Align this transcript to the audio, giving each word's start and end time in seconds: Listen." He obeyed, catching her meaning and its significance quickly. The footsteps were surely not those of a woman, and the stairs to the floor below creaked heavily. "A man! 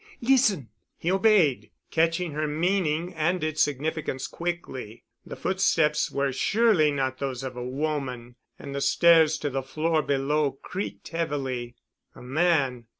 Listen." 0.21 0.69
He 0.97 1.11
obeyed, 1.11 1.69
catching 1.91 2.31
her 2.31 2.47
meaning 2.47 3.13
and 3.13 3.43
its 3.43 3.61
significance 3.61 4.25
quickly. 4.25 5.03
The 5.27 5.35
footsteps 5.35 6.09
were 6.09 6.31
surely 6.31 6.89
not 6.89 7.19
those 7.19 7.43
of 7.43 7.55
a 7.55 7.63
woman, 7.63 8.35
and 8.57 8.73
the 8.73 8.81
stairs 8.81 9.37
to 9.37 9.51
the 9.51 9.61
floor 9.61 10.01
below 10.01 10.53
creaked 10.53 11.09
heavily. 11.09 11.75
"A 12.15 12.23
man! 12.23 12.85